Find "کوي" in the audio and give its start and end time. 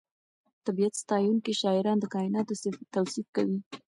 3.35-3.57